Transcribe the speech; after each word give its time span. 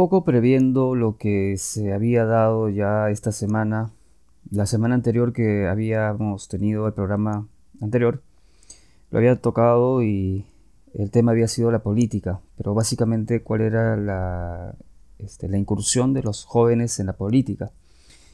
poco 0.00 0.24
previendo 0.24 0.94
lo 0.94 1.18
que 1.18 1.58
se 1.58 1.92
había 1.92 2.24
dado 2.24 2.70
ya 2.70 3.10
esta 3.10 3.32
semana, 3.32 3.90
la 4.50 4.64
semana 4.64 4.94
anterior 4.94 5.34
que 5.34 5.68
habíamos 5.68 6.48
tenido 6.48 6.86
el 6.86 6.94
programa 6.94 7.46
anterior, 7.82 8.22
lo 9.10 9.18
había 9.18 9.36
tocado 9.36 10.02
y 10.02 10.46
el 10.94 11.10
tema 11.10 11.32
había 11.32 11.48
sido 11.48 11.70
la 11.70 11.80
política, 11.80 12.40
pero 12.56 12.72
básicamente 12.72 13.42
cuál 13.42 13.60
era 13.60 13.94
la, 13.94 14.74
este, 15.18 15.54
incursión 15.54 16.14
de 16.14 16.22
los 16.22 16.46
jóvenes 16.46 16.98
en 16.98 17.04
la 17.04 17.12
política. 17.12 17.70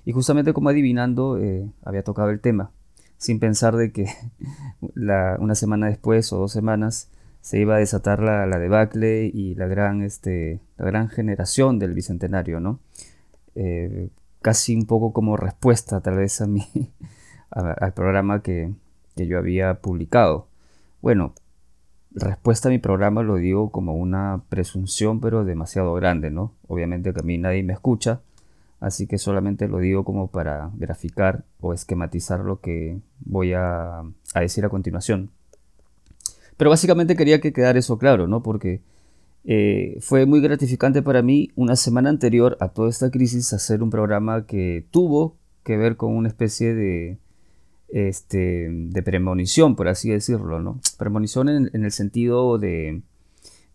Y 0.05 0.13
justamente 0.13 0.53
como 0.53 0.69
adivinando, 0.69 1.37
eh, 1.37 1.69
había 1.83 2.05
tocado 2.05 2.31
el 2.31 2.39
tema, 2.39 2.71
sin 3.19 3.41
pensar 3.41 3.75
de 3.75 3.91
que 3.91 4.07
una 5.41 5.57
semana 5.57 5.89
después 5.89 6.33
o 6.33 6.39
dos 6.39 6.53
semanas 6.53 7.09
se 7.47 7.61
iba 7.61 7.77
a 7.77 7.79
desatar 7.79 8.21
la, 8.21 8.45
la, 8.45 8.59
debacle 8.59 9.31
y 9.33 9.55
la 9.55 9.69
gran, 9.69 10.03
este, 10.03 10.59
la 10.79 10.87
gran 10.87 11.09
generación 11.09 11.79
del 11.79 11.95
Bicentenario, 11.95 12.59
¿no? 12.59 12.81
Eh, 13.55 14.09
casi 14.43 14.75
un 14.75 14.85
poco 14.85 15.13
como 15.13 15.37
respuesta 15.37 16.01
tal 16.01 16.17
vez 16.17 16.41
a 16.41 16.49
mí, 16.49 16.67
al 17.51 17.93
programa 17.93 18.43
que, 18.43 18.75
que 19.15 19.29
yo 19.29 19.39
había 19.39 19.75
publicado. 19.75 20.49
Bueno, 21.01 21.35
respuesta 22.11 22.69
a 22.69 22.73
mi 22.73 22.81
programa 22.81 23.23
lo 23.23 23.37
digo 23.37 23.71
como 23.71 23.95
una 23.95 24.43
presunción, 24.49 25.21
pero 25.21 25.45
demasiado 25.45 25.95
grande, 25.95 26.33
¿no? 26.33 26.53
Obviamente 26.67 27.15
que 27.15 27.21
a 27.21 27.23
mí 27.23 27.39
nadie 27.39 27.63
me 27.63 27.75
escucha, 27.75 28.23
así 28.81 29.07
que 29.07 29.19
solamente 29.19 29.69
lo 29.69 29.79
digo 29.79 30.03
como 30.03 30.33
para 30.33 30.73
graficar 30.75 31.45
o 31.61 31.73
esquematizar 31.73 32.41
lo 32.41 32.61
que 32.61 32.99
voy 33.21 33.53
a, 33.53 34.03
decir 34.35 34.65
a 34.65 34.69
continuación. 34.69 35.31
Pero 36.57 36.71
básicamente 36.71 37.17
quería 37.17 37.41
que 37.41 37.53
quedara 37.53 37.79
eso 37.79 37.99
claro, 37.99 38.27
¿no? 38.27 38.43
Porque 38.43 38.81
eh, 39.45 39.99
fue 40.01 40.27
muy 40.27 40.41
gratificante 40.41 41.03
para 41.03 41.23
mí 41.23 41.51
una 41.55 41.77
semana 41.77 42.11
anterior 42.11 42.57
a 42.61 42.69
toda 42.69 42.89
esta 42.89 43.11
crisis 43.11 43.53
hacer 43.53 43.83
un 43.83 43.91
programa 43.91 44.47
que 44.47 44.87
tuvo 44.91 45.37
que 45.63 45.77
ver 45.77 45.97
con 45.97 46.17
una 46.17 46.29
especie 46.29 46.75
de 46.75 47.19
este, 47.89 48.69
de 48.71 49.03
premonición, 49.03 49.77
por 49.77 49.89
así 49.89 50.11
decirlo, 50.11 50.61
¿no? 50.61 50.81
Premonición 50.99 51.49
en, 51.49 51.85
el 51.85 51.93
sentido 51.93 52.59
de, 52.59 53.03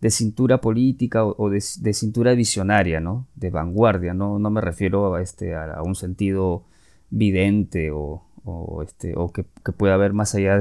cintura 0.09 0.59
política 0.61 1.25
o, 1.25 1.49
de, 1.49 1.61
cintura 1.61 2.33
visionaria, 2.33 2.99
¿no? 2.99 3.27
De 3.35 3.49
vanguardia, 3.49 4.13
¿no? 4.13 4.39
No 4.39 4.49
me 4.49 4.61
refiero 4.61 5.15
a, 5.15 5.21
este, 5.21 5.55
a, 5.55 5.81
un 5.83 5.95
sentido 5.95 6.65
vidente 7.09 7.91
o, 7.91 8.23
este, 8.83 9.13
o 9.15 9.31
que, 9.31 9.43
pueda 9.43 9.93
haber 9.93 10.13
más 10.13 10.35
allá 10.35 10.59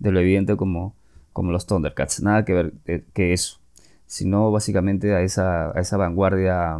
de, 0.00 0.10
lo 0.10 0.20
evidente 0.20 0.56
como, 0.56 0.94
como 1.38 1.52
los 1.52 1.66
Thundercats, 1.66 2.20
nada 2.20 2.44
que 2.44 2.52
ver 2.52 2.72
eh, 2.86 3.04
que 3.14 3.32
eso, 3.32 3.60
sino 4.06 4.50
básicamente 4.50 5.14
a 5.14 5.22
esa, 5.22 5.70
a 5.70 5.80
esa 5.80 5.96
vanguardia 5.96 6.78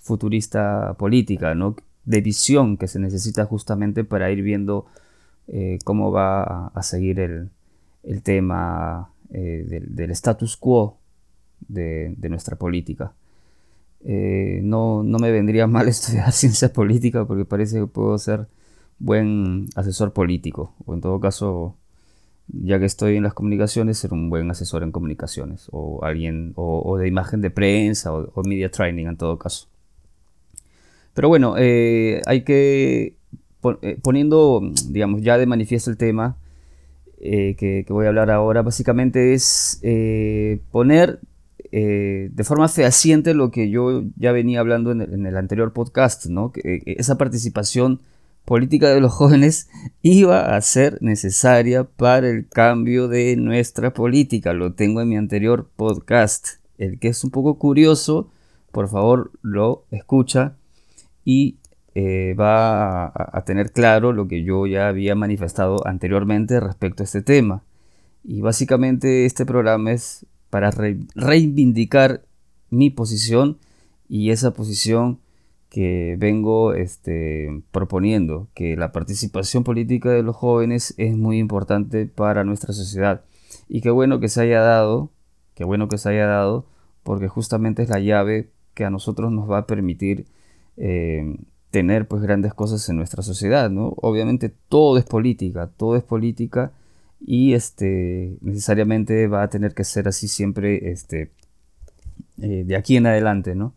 futurista 0.00 0.94
política, 0.96 1.56
¿no? 1.56 1.74
De 2.04 2.20
visión 2.20 2.76
que 2.76 2.86
se 2.86 3.00
necesita 3.00 3.44
justamente 3.44 4.04
para 4.04 4.30
ir 4.30 4.42
viendo 4.42 4.86
eh, 5.48 5.80
cómo 5.82 6.12
va 6.12 6.68
a, 6.68 6.82
seguir 6.84 7.18
el, 7.18 7.50
tema 8.22 9.10
eh, 9.32 9.64
del, 9.66 10.10
status 10.12 10.56
quo 10.56 11.00
de, 11.66 12.14
nuestra 12.30 12.54
política. 12.54 13.14
Eh, 14.04 14.60
no, 14.62 15.02
me 15.02 15.32
vendría 15.32 15.66
mal 15.76 15.88
estudiar 15.88 16.30
ciencia 16.30 16.72
política 16.72 17.24
porque 17.24 17.44
parece 17.44 17.80
que 17.80 17.86
puedo 17.88 18.16
ser 18.18 18.46
buen 19.00 19.66
asesor 19.74 20.12
político 20.12 20.72
o 20.86 20.94
en 20.94 21.00
todo 21.00 21.18
caso 21.18 21.74
ya 22.48 22.78
que 22.78 22.86
estoy 22.86 23.16
en 23.16 23.22
las 23.22 23.34
comunicaciones 23.34 23.98
ser 23.98 24.12
un 24.12 24.30
buen 24.30 24.50
asesor 24.50 24.82
en 24.82 24.92
comunicaciones 24.92 25.68
o 25.70 26.04
alguien 26.04 26.52
o, 26.56 26.96
de 26.96 27.08
imagen 27.08 27.40
de 27.40 27.50
prensa 27.50 28.12
o, 28.12 28.42
media 28.44 28.70
training 28.70 29.06
en 29.06 29.16
todo 29.16 29.38
caso 29.38 29.68
pero 31.14 31.28
bueno 31.28 31.54
hay 31.56 32.42
que 32.44 33.18
eh, 33.82 33.98
poniendo, 34.00 34.62
digamos, 34.88 35.22
ya 35.22 35.36
de 35.36 35.46
manifiesto 35.46 35.90
el 35.90 35.96
tema 35.96 36.36
eh, 37.20 37.56
que, 37.56 37.84
voy 37.88 38.06
a 38.06 38.08
hablar 38.08 38.30
ahora, 38.30 38.62
básicamente 38.62 39.34
es 39.34 39.80
eh, 39.82 40.60
poner 40.70 41.20
de 41.70 42.44
forma 42.44 42.68
fehaciente 42.68 43.34
lo 43.34 43.50
que 43.50 43.68
yo 43.68 44.04
ya 44.16 44.32
venía 44.32 44.60
hablando 44.60 44.90
en 44.90 45.26
el, 45.26 45.36
anterior 45.36 45.74
podcast, 45.74 46.24
¿no? 46.24 46.50
Que 46.50 46.82
esa 46.86 47.18
participación 47.18 48.00
política 48.48 48.88
de 48.88 49.02
los 49.02 49.12
jóvenes 49.12 49.68
iba 50.00 50.56
a 50.56 50.60
ser 50.62 50.96
necesaria 51.02 51.84
para 51.84 52.30
el 52.30 52.48
cambio 52.48 53.06
de 53.06 53.36
nuestra 53.36 53.92
política. 53.92 54.54
Lo 54.54 54.72
tengo 54.72 55.02
en 55.02 55.10
mi 55.10 55.18
anterior 55.18 55.68
podcast. 55.76 56.54
El 56.78 56.98
que 56.98 57.08
es 57.08 57.22
un 57.24 57.30
poco 57.30 57.58
curioso, 57.58 58.30
por 58.72 58.88
favor 58.88 59.32
lo 59.42 59.84
escucha 59.90 60.56
y 61.26 61.58
eh, 61.94 62.34
va 62.40 63.08
a, 63.08 63.44
tener 63.44 63.70
claro 63.70 64.14
lo 64.14 64.28
que 64.28 64.42
yo 64.42 64.66
ya 64.66 64.88
había 64.88 65.14
manifestado 65.14 65.86
anteriormente 65.86 66.58
respecto 66.58 67.02
a 67.02 67.04
este 67.04 67.20
tema. 67.20 67.64
Y 68.24 68.40
básicamente 68.40 69.26
este 69.26 69.44
programa 69.44 69.92
es 69.92 70.24
para 70.48 70.70
reivindicar 71.14 72.22
mi 72.70 72.88
posición 72.88 73.58
y 74.08 74.30
esa 74.30 74.54
posición 74.54 75.18
que 75.68 76.16
vengo 76.18 76.74
este, 76.74 77.62
proponiendo, 77.70 78.48
que 78.54 78.76
la 78.76 78.92
participación 78.92 79.64
política 79.64 80.10
de 80.10 80.22
los 80.22 80.36
jóvenes 80.36 80.94
es 80.96 81.16
muy 81.16 81.38
importante 81.38 82.06
para 82.06 82.44
nuestra 82.44 82.72
sociedad. 82.72 83.22
Y 83.68 83.80
qué 83.80 83.90
bueno 83.90 84.20
que 84.20 84.28
se 84.28 84.42
haya 84.42 84.60
dado, 84.60 85.10
qué 85.54 85.64
bueno 85.64 85.88
que 85.88 85.98
se 85.98 86.08
haya 86.08 86.26
dado, 86.26 86.66
porque 87.02 87.28
justamente 87.28 87.82
es 87.82 87.90
la 87.90 88.00
llave 88.00 88.50
que 88.74 88.84
a 88.84 88.90
nosotros 88.90 89.32
nos 89.32 89.50
va 89.50 89.58
a 89.58 89.66
permitir 89.66 90.26
eh, 90.76 91.36
tener 91.70 92.08
pues 92.08 92.22
grandes 92.22 92.54
cosas 92.54 92.88
en 92.88 92.96
nuestra 92.96 93.22
sociedad, 93.22 93.70
¿no? 93.70 93.94
Obviamente 93.96 94.52
todo 94.68 94.98
es 94.98 95.04
política, 95.04 95.70
todo 95.76 95.96
es 95.96 96.02
política 96.02 96.72
y 97.20 97.54
este 97.54 98.38
necesariamente 98.40 99.26
va 99.26 99.42
a 99.42 99.48
tener 99.50 99.74
que 99.74 99.84
ser 99.84 100.08
así 100.08 100.28
siempre 100.28 100.90
este 100.90 101.30
eh, 102.40 102.64
de 102.66 102.76
aquí 102.76 102.96
en 102.96 103.06
adelante, 103.06 103.54
¿no? 103.54 103.74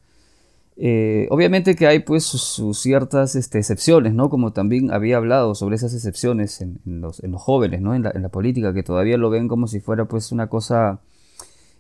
Eh, 0.84 1.28
obviamente 1.30 1.76
que 1.76 1.86
hay 1.86 2.00
pues 2.00 2.24
sus, 2.24 2.80
ciertas 2.80 3.36
este, 3.36 3.60
excepciones, 3.60 4.16
¿no? 4.16 4.32
Como 4.32 4.52
también 4.52 4.92
había 4.92 5.18
hablado 5.18 5.54
sobre 5.54 5.76
esas 5.76 5.94
excepciones 5.94 6.60
en, 6.60 6.80
los, 6.86 7.22
jóvenes, 7.36 7.82
¿no? 7.82 7.94
En 7.94 8.02
la, 8.02 8.30
política, 8.30 8.74
que 8.74 8.82
todavía 8.82 9.18
lo 9.18 9.30
ven 9.30 9.48
como 9.48 9.68
si 9.68 9.80
fuera 9.80 10.06
pues 10.06 10.32
una 10.32 10.48
cosa 10.48 11.02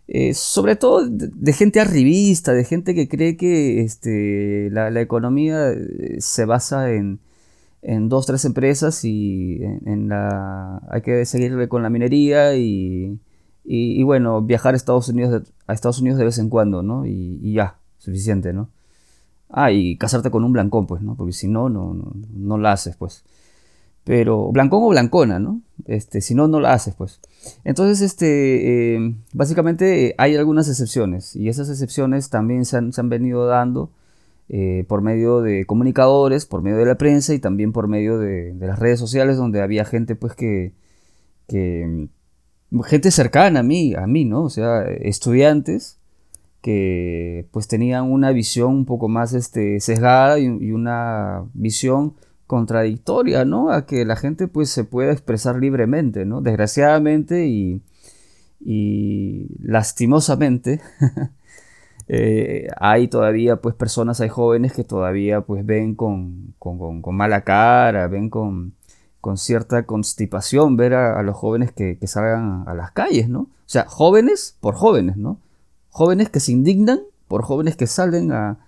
eh, 0.07 0.35
sobre 0.35 0.75
todo 0.75 1.07
de, 1.09 1.53
gente 1.53 1.79
arribista, 1.79 2.53
de 2.53 2.63
gente 2.63 2.93
que 2.93 3.07
cree 3.07 3.37
que 3.37 3.81
este, 3.81 4.69
la, 4.71 4.89
economía 5.01 5.71
eh, 5.71 6.17
se 6.19 6.45
basa 6.45 6.91
en, 6.91 7.19
dos, 8.07 8.27
tres 8.27 8.45
empresas 8.45 9.03
y 9.03 9.61
en, 9.63 10.09
la, 10.09 10.79
hay 10.91 11.01
que 11.01 11.25
seguirle 11.25 11.67
con 11.67 11.81
la 11.81 11.89
minería 11.89 12.55
y, 12.55 13.19
y, 13.63 14.03
bueno, 14.03 14.43
viajar 14.43 14.75
a 14.75 14.77
Estados, 14.77 15.09
Unidos 15.09 15.43
a 15.65 15.73
Estados 15.73 15.99
Unidos 16.01 16.19
de 16.19 16.25
vez 16.25 16.37
en 16.37 16.49
cuando, 16.49 16.83
¿no? 16.83 17.05
Y, 17.07 17.53
ya, 17.53 17.79
suficiente, 17.97 18.53
¿no? 18.53 18.69
Ah, 19.51 19.71
y 19.71 19.97
casarte 19.97 20.31
con 20.31 20.43
un 20.43 20.53
blancón, 20.53 20.87
pues, 20.87 21.01
¿no? 21.01 21.15
Porque 21.15 21.33
si 21.33 21.47
no, 21.47 21.69
no, 21.69 21.95
no, 22.33 22.57
la 22.57 22.71
haces, 22.71 22.95
pues. 22.95 23.23
Pero 24.03 24.51
blancón 24.51 24.83
o 24.83 24.89
blancona, 24.89 25.39
¿no? 25.39 25.61
Este, 25.85 26.21
si 26.21 26.35
no, 26.35 26.47
no 26.47 26.59
la 26.59 26.73
haces, 26.73 26.95
pues. 26.95 27.19
Entonces, 27.63 28.01
este, 28.01 28.95
eh, 28.95 29.15
básicamente 29.33 30.07
eh, 30.07 30.15
hay 30.17 30.35
algunas 30.35 30.69
excepciones 30.69 31.35
y 31.35 31.49
esas 31.49 31.69
excepciones 31.69 32.29
también 32.29 32.65
se 32.65 32.77
han, 32.77 33.09
venido 33.09 33.45
dando 33.45 33.91
eh, 34.49 34.85
por 34.87 35.01
medio 35.01 35.41
de 35.41 35.65
comunicadores, 35.65 36.45
por 36.45 36.61
medio 36.61 36.77
de 36.77 36.85
la 36.85 36.95
prensa 36.95 37.33
y 37.33 37.39
también 37.39 37.73
por 37.73 37.87
medio 37.87 38.17
de, 38.17 38.55
las 38.59 38.79
redes 38.79 38.99
sociales 38.99 39.37
donde 39.37 39.61
había 39.61 39.85
gente, 39.85 40.15
pues, 40.15 40.33
que, 40.33 40.73
que, 41.47 42.07
gente 42.85 43.11
cercana 43.11 43.59
a 43.59 43.63
mí, 43.63 43.93
a 43.95 44.07
mí, 44.07 44.25
¿no? 44.25 44.43
O 44.43 44.49
sea, 44.49 44.83
estudiantes 44.85 46.00
que, 46.61 47.47
pues, 47.51 47.67
tenían 47.67 48.11
una 48.11 48.31
visión 48.31 48.73
un 48.73 48.85
poco 48.85 49.07
más, 49.09 49.33
este, 49.33 49.79
sesgada 49.79 50.39
y 50.39 50.71
una 50.71 51.43
visión 51.53 52.15
contradictoria, 52.51 53.45
¿no? 53.45 53.71
A 53.71 53.85
que 53.85 54.03
la 54.03 54.17
gente 54.17 54.49
pues 54.49 54.69
se 54.69 54.83
pueda 54.83 55.13
expresar 55.13 55.55
libremente, 55.55 56.25
¿no? 56.25 56.41
Desgraciadamente 56.41 57.47
y, 57.47 57.81
lastimosamente 59.63 60.81
eh, 62.09 62.67
hay 62.75 63.07
todavía 63.07 63.55
pues 63.61 63.73
personas, 63.75 64.19
hay 64.19 64.27
jóvenes 64.27 64.73
que 64.73 64.83
todavía 64.83 65.39
pues 65.39 65.65
ven 65.65 65.95
con, 65.95 66.53
mala 67.05 67.45
cara, 67.45 68.09
ven 68.09 68.29
con, 68.29 68.73
cierta 69.35 69.85
constipación 69.85 70.75
ver 70.75 70.93
a, 70.93 71.23
los 71.23 71.37
jóvenes 71.37 71.71
que, 71.71 71.97
salgan 72.05 72.65
a 72.67 72.73
las 72.73 72.91
calles, 72.91 73.29
¿no? 73.29 73.43
O 73.43 73.49
sea, 73.65 73.85
jóvenes 73.85 74.57
por 74.59 74.75
jóvenes, 74.75 75.15
¿no? 75.15 75.37
Jóvenes 75.91 76.29
que 76.29 76.39
se 76.39 76.51
indignan 76.53 77.01
por 77.27 77.43
jóvenes 77.43 77.77
que 77.77 77.87
salen 77.87 78.31
a, 78.31 78.59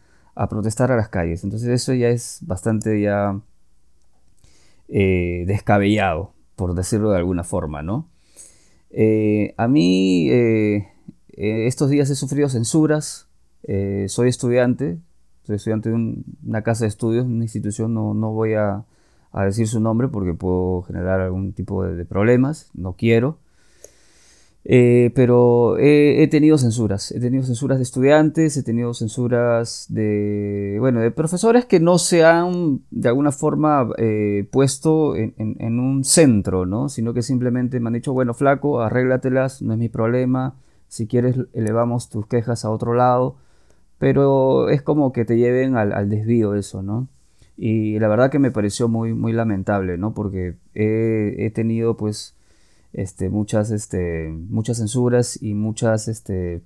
protestar 0.50 0.92
a 0.92 0.96
las 0.96 1.10
calles. 1.10 1.44
Entonces 1.44 1.70
eso 1.70 1.94
ya 1.94 2.10
es 2.10 2.40
bastante 2.44 3.02
ya 3.02 3.40
eh, 4.88 5.44
descabellado, 5.48 6.32
por 6.56 6.74
decirlo 6.74 7.12
de 7.12 7.18
alguna 7.18 7.44
forma, 7.44 7.84
¿no? 7.84 8.08
Eh, 8.90 9.54
a 9.58 9.68
mí 9.68 10.30
eh, 10.30 10.88
estos 11.36 11.90
días 11.90 12.10
he 12.10 12.16
sufrido 12.16 12.48
censuras 12.48 13.28
soy 14.08 14.30
estudiante, 14.30 15.00
soy 15.44 15.56
estudiante 15.56 15.90
de 15.90 15.96
una 16.46 16.62
casa 16.64 16.86
de 16.86 16.90
estudios, 16.90 17.26
una 17.26 17.44
institución, 17.44 17.94
no, 17.94 18.14
no 18.14 18.32
voy 18.32 18.54
a, 18.54 18.86
decir 19.46 19.68
su 19.68 19.80
nombre 19.80 20.08
porque 20.10 20.34
puedo 20.34 20.84
generar 20.84 21.20
algún 21.20 21.54
tipo 21.54 21.84
de 21.84 22.06
problemas, 22.06 22.70
no 22.74 22.94
quiero. 22.94 23.40
Eh, 24.66 25.12
pero 25.14 25.78
he, 25.78 26.26
tenido 26.30 26.58
censuras, 26.58 27.12
he 27.12 27.20
tenido 27.20 27.44
censuras 27.44 27.80
de 27.80 27.84
estudiantes, 27.84 28.56
he 28.56 28.64
tenido 28.64 28.94
censuras 28.94 29.88
de, 29.90 30.78
bueno, 30.80 31.02
de 31.02 31.12
profesores 31.12 31.66
que 31.66 31.82
no 31.82 31.98
se 31.98 32.24
han 32.24 32.82
de 32.90 33.10
alguna 33.10 33.34
forma 33.34 33.90
eh, 33.98 34.48
puesto 34.52 35.18
en, 35.18 35.34
en, 35.38 35.80
un 35.80 36.06
centro, 36.06 36.66
¿no? 36.66 36.88
Sino 36.88 37.14
que 37.14 37.24
simplemente 37.24 37.80
me 37.82 37.90
han 37.90 37.94
dicho, 37.94 38.14
bueno, 38.14 38.34
flaco, 38.34 38.82
arréglatelas, 38.82 39.62
no 39.62 39.74
es 39.74 39.80
mi 39.80 39.90
problema, 39.90 40.56
si 40.88 41.08
quieres 41.08 41.36
elevamos 41.54 42.10
tus 42.10 42.26
quejas 42.28 42.64
a 42.64 42.70
otro 42.70 42.94
lado, 42.94 43.36
pero 43.98 44.70
es 44.70 44.82
como 44.82 45.12
que 45.12 45.26
te 45.26 45.38
lleven 45.38 45.76
al, 45.76 46.10
desvío 46.10 46.56
eso, 46.56 46.82
¿no? 46.82 47.10
Y 47.58 48.00
la 48.00 48.08
verdad 48.08 48.32
que 48.32 48.40
me 48.40 48.52
pareció 48.52 48.88
muy, 48.88 49.14
muy 49.14 49.34
lamentable, 49.34 49.98
¿no? 49.98 50.14
Porque 50.14 50.56
he 50.74 51.52
tenido 51.54 51.98
pues 51.98 52.36
este, 52.94 53.30
muchas, 53.30 53.72
este, 53.72 54.30
muchas 54.30 54.78
censuras 54.78 55.42
y 55.42 55.56
muchas 55.56 56.08
este, 56.08 56.64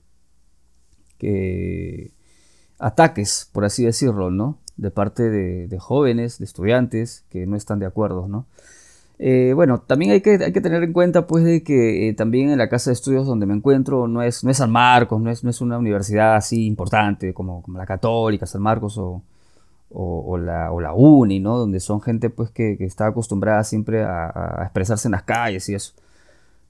ataques, 2.79 3.50
por 3.51 3.65
así 3.65 3.85
decirlo. 3.85 4.57
De 4.75 4.91
parte 4.91 5.31
de, 5.31 5.79
jóvenes, 5.79 6.38
de 6.38 6.45
estudiantes 6.45 7.25
que 7.29 7.47
no 7.47 7.56
están 7.56 7.79
de 7.79 7.88
acuerdo. 7.88 8.45
Eh, 9.19 9.53
bueno, 9.56 9.79
también 9.81 10.12
hay 10.12 10.21
que, 10.21 10.38
tener 10.38 10.83
en 10.83 10.94
cuenta 10.94 11.25
pues 11.25 11.63
que 11.63 12.09
eh, 12.09 12.13
también 12.13 12.51
en 12.51 12.59
la 12.59 12.69
casa 12.69 12.91
de 12.91 12.94
estudios 12.94 13.25
donde 13.25 13.47
me 13.47 13.56
encuentro 13.56 14.07
no 14.07 14.21
es, 14.21 14.44
San 14.53 14.71
Marcos, 14.71 15.19
no 15.19 15.31
es, 15.31 15.62
una 15.62 15.80
universidad 15.80 16.35
así 16.35 16.68
importante 16.68 17.33
como, 17.33 17.63
la 17.73 17.88
Católica, 17.88 18.45
San 18.45 18.62
Marcos 18.62 19.00
o, 19.00 19.23
o, 19.89 20.38
la, 20.38 20.71
o, 20.71 20.80
la, 20.80 20.94
Uni, 20.94 21.39
¿no? 21.39 21.57
Donde 21.57 21.80
son 21.80 22.00
gente 22.00 22.30
pues 22.30 22.51
que, 22.51 22.77
está 22.81 23.07
acostumbrada 23.07 23.63
siempre 23.63 24.03
a, 24.03 24.59
a, 24.59 24.63
expresarse 24.63 25.07
en 25.07 25.13
las 25.13 25.23
calles 25.23 25.68
y 25.69 25.73
eso. 25.73 25.94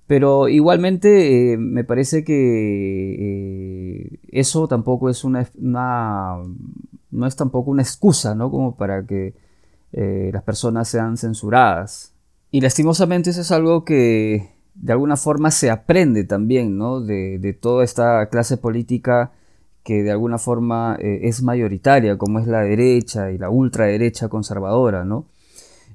Pero 0.07 0.48
igualmente 0.48 1.54
eh, 1.54 1.57
me 1.57 1.83
parece 1.83 2.24
que 2.24 3.15
eh, 3.19 4.19
eso 4.30 4.68
tampoco 4.69 5.09
es 5.09 5.25
una, 5.25 5.45
no 5.57 7.27
es 7.27 7.36
tampoco 7.36 7.71
una 7.71 7.81
excusa, 7.81 8.33
¿no? 8.33 8.50
Como 8.50 8.77
para 8.77 9.06
que 9.06 9.36
eh, 9.92 10.30
las 10.33 10.44
personas 10.44 10.88
sean 10.88 11.18
censuradas. 11.18 12.13
Y 12.51 12.62
lastimosamente 12.62 13.31
eso 13.31 13.42
es 13.42 13.51
algo 13.51 13.83
que 13.83 14.50
de 14.75 14.94
alguna 14.94 15.18
forma 15.18 15.51
se 15.51 15.69
aprende 15.69 16.24
también, 16.24 16.77
¿no? 16.77 17.01
De, 17.01 17.38
de 17.39 17.51
toda 17.51 17.83
esta 17.83 18.30
clase 18.30 18.56
política 18.56 19.33
que 19.83 20.03
de 20.03 20.12
alguna 20.12 20.38
forma 20.38 20.98
es 21.00 21.42
mayoritaria, 21.42 22.18
como 22.18 22.39
es 22.39 22.48
la 22.48 22.62
derecha 22.62 23.31
y 23.31 23.38
la 23.38 23.50
ultraderecha 23.50 24.27
conservadora, 24.27 25.06
¿no? 25.06 25.27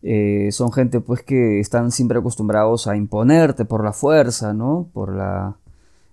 Eh, 0.02 0.48
son 0.50 0.72
gente 0.72 1.00
pues 1.00 1.22
que 1.22 1.60
están 1.60 1.92
siempre 1.92 2.18
acostumbrados 2.18 2.88
a 2.88 2.96
imponerte 2.96 3.64
por 3.64 3.84
la 3.84 3.92
fuerza, 3.92 4.52
¿no? 4.52 4.88
Por 4.92 5.14
la. 5.14 5.56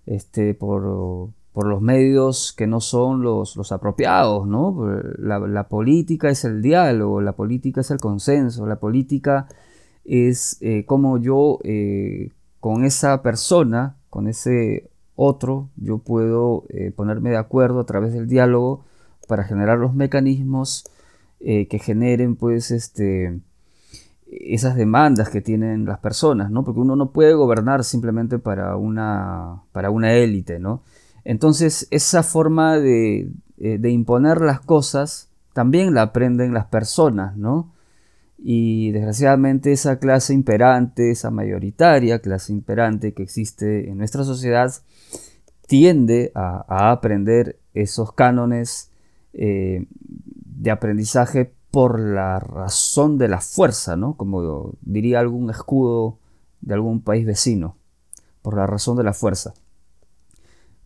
Este, 0.06 0.54
por, 0.54 1.30
por 1.54 1.66
los 1.68 1.82
medios 1.82 2.54
que 2.54 2.68
no 2.68 2.82
son 2.82 3.22
los, 3.22 3.56
los 3.56 3.72
apropiados, 3.72 4.48
¿no? 4.48 4.88
La, 5.18 5.40
la, 5.40 5.68
política 5.68 6.30
es 6.30 6.46
el 6.46 6.62
diálogo, 6.62 7.22
la 7.22 7.34
política 7.34 7.82
es 7.82 7.92
el 7.92 8.00
consenso, 8.00 8.66
la 8.66 8.80
política 8.80 9.48
es 10.06 10.58
eh, 10.62 10.86
como 10.86 11.20
yo 11.20 11.60
eh, 11.64 12.32
con 12.60 12.86
esa 12.86 13.22
persona, 13.22 13.98
con 14.10 14.28
ese 14.28 14.90
otro, 15.16 15.70
yo 15.76 16.00
puedo 16.00 16.64
ponerme 16.96 17.32
de 17.32 17.38
acuerdo 17.38 17.82
a 17.82 17.86
través 17.86 18.14
del 18.14 18.28
diálogo 18.28 18.86
para 19.28 19.44
generar 19.44 19.78
los 19.78 19.94
mecanismos 19.94 20.86
que 21.40 21.80
generen 21.84 22.36
pues 22.36 22.72
este 22.72 23.42
esas 24.40 24.76
demandas 24.76 25.30
que 25.30 25.42
tienen 25.42 25.86
las 25.86 26.00
personas, 26.00 26.50
¿no? 26.50 26.64
Porque 26.64 26.80
uno 26.80 26.96
no 26.96 27.12
puede 27.12 27.34
gobernar 27.34 27.84
simplemente 27.84 28.40
para 28.40 28.78
una, 28.78 29.64
para 29.74 29.92
una 29.92 30.14
élite, 30.14 30.60
¿no? 30.60 30.82
Entonces, 31.26 31.88
esa 31.92 32.24
forma 32.24 32.78
de, 32.78 33.32
eh, 33.58 33.78
de, 33.78 33.90
imponer 33.92 34.40
las 34.40 34.62
cosas 34.62 35.30
también 35.54 35.94
la 35.94 36.04
aprenden 36.04 36.54
las 36.54 36.68
personas, 36.68 37.36
¿no? 37.36 37.74
Y 38.38 38.92
desgraciadamente 38.92 39.74
esa 39.74 40.00
clase 40.00 40.34
imperante, 40.34 41.12
esa 41.12 41.30
mayoritaria 41.30 42.20
clase 42.20 42.54
imperante 42.54 43.14
que 43.14 43.24
existe 43.24 43.90
en 43.90 43.98
nuestra 43.98 44.24
sociedad, 44.24 44.72
tiende 45.68 46.32
a, 46.34 46.90
aprender 46.92 47.60
esos 47.74 48.14
cánones 48.14 48.92
eh, 49.34 49.86
de 50.00 50.72
aprendizaje 50.72 51.54
por 51.72 52.00
la 52.00 52.40
razón 52.40 53.18
de 53.18 53.28
la 53.28 53.42
fuerza, 53.42 53.96
¿no? 53.96 54.16
Como 54.16 54.74
diría 54.82 55.20
algún 55.20 55.50
escudo 55.50 56.18
de 56.62 56.74
algún 56.74 57.02
país 57.02 57.26
vecino, 57.26 57.78
por 58.42 58.56
la 58.56 58.66
razón 58.66 58.98
de 58.98 59.04
la 59.04 59.14
fuerza. 59.14 59.54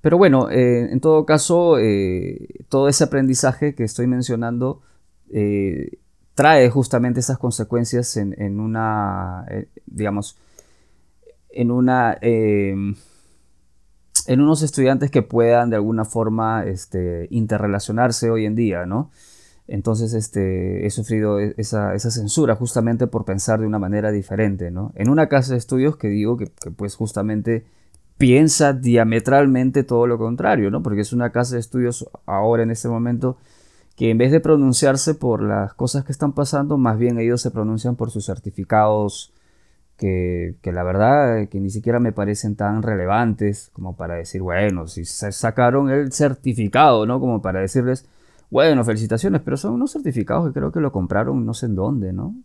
Pero 0.01 0.17
bueno, 0.17 0.49
eh, 0.49 0.91
en 0.91 0.99
todo 0.99 1.25
caso, 1.25 1.77
eh, 1.79 2.49
todo 2.67 2.89
ese 2.89 3.05
aprendizaje 3.05 3.73
que 3.73 3.85
estoy 3.85 4.05
mencionando 4.05 4.81
eh, 5.31 5.99
trae 6.35 6.69
justamente 6.69 7.21
esas 7.21 7.37
consecuencias 7.37 8.17
en, 8.17 8.59
una, 8.59 9.45
digamos, 9.85 10.35
en 11.49 11.71
una, 11.71 12.17
en 12.21 12.95
unos 14.27 14.61
estudiantes 14.61 15.09
que 15.09 15.21
puedan 15.21 15.69
de 15.69 15.77
alguna 15.77 16.03
forma 16.03 16.65
este, 16.65 17.27
interrelacionarse 17.29 18.29
hoy 18.29 18.45
en 18.45 18.55
día, 18.55 18.85
¿no? 18.85 19.11
Entonces 19.67 20.13
este, 20.13 20.85
he 20.85 20.89
sufrido 20.89 21.39
e-, 21.39 21.53
esa, 21.57 21.97
censura 21.99 22.55
justamente 22.55 23.07
por 23.07 23.25
pensar 23.25 23.59
de 23.59 23.67
una 23.67 23.79
manera 23.79 24.11
diferente, 24.11 24.71
¿no? 24.71 24.91
En 24.95 25.09
una 25.09 25.27
casa 25.27 25.53
de 25.53 25.59
estudios 25.59 25.95
que 25.95 26.09
digo 26.09 26.37
que, 26.37 26.47
pues 26.75 26.95
justamente 26.95 27.65
piensa 28.17 28.73
diametralmente 28.73 29.83
todo 29.83 30.07
lo 30.07 30.17
contrario, 30.17 30.69
¿no? 30.69 30.83
Porque 30.83 31.01
es 31.01 31.13
una 31.13 31.31
casa 31.31 31.55
de 31.55 31.61
estudios 31.61 32.09
ahora 32.25 32.63
en 32.63 32.71
este 32.71 32.87
momento 32.89 33.37
que 33.95 34.09
en 34.09 34.17
vez 34.17 34.31
de 34.31 34.39
pronunciarse 34.39 35.13
por 35.13 35.41
las 35.43 35.73
cosas 35.73 36.03
que 36.03 36.11
están 36.11 36.33
pasando, 36.33 36.77
más 36.77 36.97
bien 36.97 37.19
ellos 37.19 37.41
se 37.41 37.51
pronuncian 37.51 37.95
por 37.95 38.11
sus 38.11 38.25
certificados 38.25 39.33
que, 39.97 40.55
que, 40.61 40.71
la 40.71 40.83
verdad 40.83 41.47
que 41.47 41.59
ni 41.59 41.69
siquiera 41.69 41.99
me 41.99 42.11
parecen 42.11 42.55
tan 42.55 42.81
relevantes 42.81 43.69
como 43.73 43.95
para 43.95 44.15
decir, 44.15 44.41
bueno, 44.41 44.87
si 44.87 45.05
sacaron 45.05 45.91
el 45.91 46.11
certificado, 46.11 47.05
¿no? 47.05 47.19
Como 47.19 47.41
para 47.41 47.59
decirles, 47.59 48.07
bueno, 48.53 48.85
felicitaciones, 48.85 49.41
pero 49.43 49.57
son 49.57 49.73
unos 49.73 49.91
certificados 49.91 50.45
que 50.45 50.53
creo 50.53 50.71
que 50.71 50.79
lo 50.79 50.91
compraron 50.91 51.43
no 51.43 51.55
sé 51.55 51.65
en 51.65 51.73
dónde, 51.73 52.13
¿no? 52.13 52.35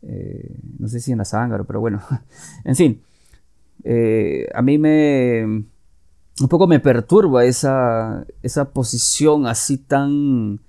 Eh, 0.00 0.56
no 0.78 0.88
sé 0.88 0.98
si 0.98 1.12
en 1.12 1.18
la 1.18 1.26
Zángaro, 1.26 1.66
pero 1.66 1.78
bueno. 1.78 2.00
en 2.64 2.74
fin, 2.74 3.02
eh, 3.84 4.48
a 4.54 4.62
mí 4.62 4.78
me... 4.78 5.44
Un 5.44 6.48
poco 6.48 6.66
me 6.66 6.80
perturba 6.80 7.44
esa, 7.44 8.24
esa 8.42 8.70
posición 8.70 9.46
así 9.46 9.76
tan 9.76 10.60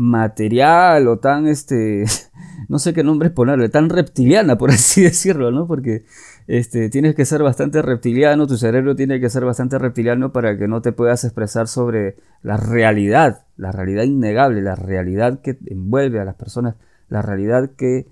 material 0.00 1.08
o 1.08 1.18
tan, 1.18 1.46
este, 1.46 2.06
no 2.68 2.78
sé 2.78 2.94
qué 2.94 3.04
nombre 3.04 3.28
ponerle, 3.28 3.68
tan 3.68 3.90
reptiliana, 3.90 4.56
por 4.56 4.70
así 4.70 5.02
decirlo, 5.02 5.50
¿no? 5.50 5.66
Porque 5.66 6.04
este, 6.46 6.88
tienes 6.88 7.14
que 7.14 7.26
ser 7.26 7.42
bastante 7.42 7.82
reptiliano, 7.82 8.46
tu 8.46 8.56
cerebro 8.56 8.96
tiene 8.96 9.20
que 9.20 9.28
ser 9.28 9.44
bastante 9.44 9.78
reptiliano 9.78 10.32
para 10.32 10.56
que 10.56 10.68
no 10.68 10.80
te 10.80 10.92
puedas 10.92 11.24
expresar 11.24 11.68
sobre 11.68 12.16
la 12.42 12.56
realidad, 12.56 13.44
la 13.58 13.72
realidad 13.72 14.04
innegable, 14.04 14.62
la 14.62 14.74
realidad 14.74 15.40
que 15.42 15.58
envuelve 15.66 16.18
a 16.18 16.24
las 16.24 16.34
personas, 16.34 16.76
la 17.10 17.20
realidad 17.20 17.70
que, 17.76 18.06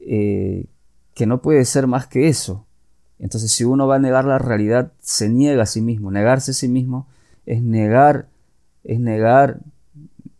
eh, 0.00 0.64
que 1.14 1.26
no 1.26 1.42
puede 1.42 1.66
ser 1.66 1.86
más 1.86 2.06
que 2.06 2.28
eso. 2.28 2.66
Entonces 3.18 3.52
si 3.52 3.64
uno 3.64 3.86
va 3.86 3.96
a 3.96 4.00
negar 4.00 4.24
la 4.24 4.38
realidad, 4.38 4.92
se 5.00 5.28
niega 5.28 5.64
a 5.64 5.66
sí 5.66 5.82
mismo. 5.82 6.10
Negarse 6.10 6.52
a 6.52 6.54
sí 6.54 6.68
mismo 6.68 7.06
es 7.44 7.62
negar, 7.62 8.28
es 8.82 8.98
negar 8.98 9.60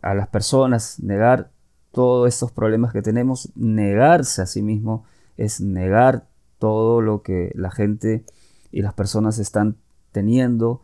a 0.04 0.14
las 0.14 0.28
personas, 0.28 1.00
negar 1.00 1.50
todos 1.90 2.28
estos 2.28 2.52
problemas 2.52 2.92
que 2.92 3.00
tenemos, 3.00 3.50
negarse 3.56 4.42
a 4.42 4.46
sí 4.46 4.62
mismo 4.62 5.04
es 5.38 5.62
negar 5.62 6.26
todo 6.58 7.00
lo 7.00 7.22
que 7.22 7.52
la 7.54 7.70
gente 7.70 8.24
y 8.70 8.82
las 8.82 8.92
personas 8.92 9.38
están 9.38 9.76
teniendo, 10.12 10.82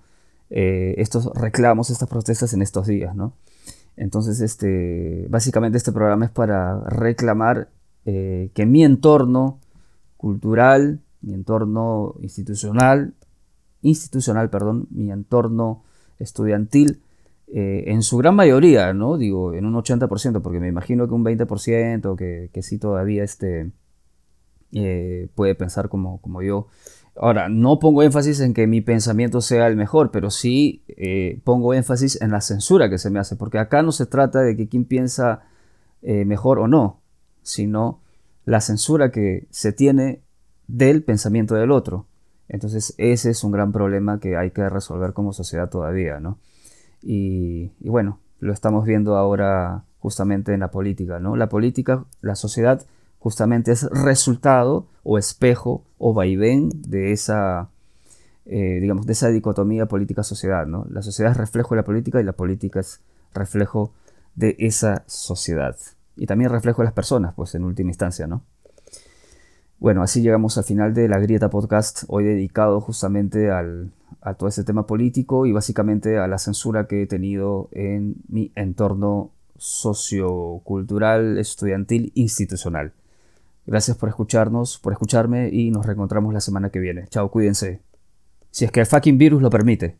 eh, 0.48 0.94
estos 0.96 1.26
reclamos, 1.34 1.90
estas 1.90 2.08
protestas 2.08 2.54
en 2.54 2.62
estos 2.62 2.86
días, 2.86 3.14
¿no? 3.14 3.34
Entonces, 3.96 4.40
este, 4.40 5.26
básicamente 5.28 5.76
este 5.76 5.92
programa 5.92 6.24
es 6.24 6.30
para 6.30 6.80
reclamar 6.84 7.68
eh, 8.06 8.50
que 8.54 8.64
mi 8.64 8.84
entorno 8.84 9.58
cultural, 10.16 11.00
mi 11.20 11.34
entorno 11.34 12.14
institucional, 12.22 13.12
institucional, 13.82 14.48
perdón, 14.48 14.86
mi 14.90 15.12
entorno 15.12 15.82
estudiantil, 16.18 17.02
eh, 17.52 17.84
en 17.88 18.02
su 18.02 18.16
gran 18.16 18.36
mayoría, 18.36 18.92
¿no? 18.92 19.18
Digo, 19.18 19.54
en 19.54 19.66
un 19.66 19.74
80%, 19.74 20.40
porque 20.40 20.60
me 20.60 20.68
imagino 20.68 21.08
que 21.08 21.14
un 21.14 21.24
20%, 21.24 22.16
que, 22.16 22.48
que 22.52 22.62
sí 22.62 22.78
todavía 22.78 23.24
este, 23.24 23.72
eh, 24.72 25.28
puede 25.34 25.56
pensar 25.56 25.88
como, 25.88 26.20
como 26.20 26.42
yo. 26.42 26.68
Ahora, 27.16 27.48
no 27.48 27.80
pongo 27.80 28.04
énfasis 28.04 28.38
en 28.38 28.54
que 28.54 28.68
mi 28.68 28.80
pensamiento 28.82 29.40
sea 29.40 29.66
el 29.66 29.74
mejor, 29.74 30.12
pero 30.12 30.30
sí 30.30 30.84
eh, 30.88 31.40
pongo 31.42 31.74
énfasis 31.74 32.20
en 32.22 32.30
la 32.30 32.40
censura 32.40 32.88
que 32.88 32.98
se 32.98 33.10
me 33.10 33.18
hace, 33.18 33.34
porque 33.34 33.58
acá 33.58 33.82
no 33.82 33.90
se 33.90 34.06
trata 34.06 34.42
de 34.42 34.56
que 34.56 34.68
quién 34.68 34.84
piensa 34.84 35.42
mejor 36.02 36.60
o 36.60 36.66
no, 36.66 37.02
sino 37.42 38.00
la 38.46 38.62
censura 38.62 39.10
que 39.10 39.46
se 39.50 39.74
tiene 39.74 40.22
del 40.66 41.02
pensamiento 41.02 41.56
del 41.56 41.70
otro. 41.70 42.06
Entonces 42.48 42.94
ese 42.96 43.30
es 43.30 43.44
un 43.44 43.52
gran 43.52 43.70
problema 43.70 44.18
que 44.18 44.36
hay 44.36 44.50
que 44.52 44.66
resolver 44.70 45.12
como 45.12 45.34
sociedad 45.34 45.68
todavía, 45.68 46.20
¿no? 46.20 46.38
Y, 47.02 47.70
bueno, 47.80 48.18
lo 48.40 48.52
estamos 48.52 48.84
viendo 48.84 49.16
ahora 49.16 49.84
justamente 49.98 50.54
en 50.54 50.60
la 50.60 50.70
política, 50.70 51.20
¿no? 51.20 51.36
La 51.36 51.48
política, 51.48 52.04
la 52.20 52.34
sociedad 52.34 52.84
justamente 53.18 53.72
es 53.72 53.84
resultado 53.90 54.86
o 55.02 55.18
espejo 55.18 55.84
o 55.98 56.14
vaivén 56.14 56.70
de 56.88 57.12
esa, 57.12 57.68
eh, 58.46 58.78
digamos, 58.80 59.06
de 59.06 59.12
esa 59.12 59.28
dicotomía 59.28 59.86
política-sociedad, 59.86 60.66
¿no? 60.66 60.86
La 60.90 61.02
sociedad 61.02 61.32
es 61.32 61.38
reflejo 61.38 61.74
de 61.74 61.80
la 61.80 61.84
política 61.84 62.20
y 62.20 62.24
la 62.24 62.32
política 62.32 62.80
es 62.80 63.00
reflejo 63.34 63.92
de 64.34 64.56
esa 64.58 65.04
sociedad. 65.06 65.76
Y 66.16 66.26
también 66.26 66.50
reflejo 66.50 66.82
de 66.82 66.86
las 66.86 66.94
personas, 66.94 67.34
pues 67.34 67.54
en 67.54 67.64
última 67.64 67.90
instancia, 67.90 68.26
¿no? 68.26 68.42
Bueno, 69.78 70.02
así 70.02 70.20
llegamos 70.20 70.58
al 70.58 70.64
final 70.64 70.92
de 70.92 71.08
la 71.08 71.18
Grieta 71.18 71.48
Podcast, 71.48 72.04
hoy 72.08 72.24
dedicado 72.24 72.82
justamente 72.82 73.50
al, 73.50 73.92
a 74.22 74.34
todo 74.34 74.48
ese 74.48 74.64
tema 74.64 74.86
político 74.86 75.46
y 75.46 75.52
básicamente 75.52 76.18
a 76.18 76.26
la 76.26 76.38
censura 76.38 76.86
que 76.86 77.02
he 77.02 77.06
tenido 77.06 77.68
en 77.72 78.16
mi 78.28 78.52
entorno 78.54 79.30
sociocultural, 79.56 81.38
estudiantil, 81.38 82.12
institucional. 82.14 82.92
Gracias 83.66 83.96
por 83.96 84.08
escucharnos, 84.08 84.78
por 84.78 84.92
escucharme 84.92 85.50
y 85.50 85.70
nos 85.70 85.86
reencontramos 85.86 86.32
la 86.34 86.40
semana 86.40 86.70
que 86.70 86.80
viene. 86.80 87.06
Chao, 87.08 87.30
cuídense. 87.30 87.80
Si 88.50 88.64
es 88.64 88.72
que 88.72 88.80
el 88.80 88.86
fucking 88.86 89.18
virus 89.18 89.42
lo 89.42 89.50
permite. 89.50 89.96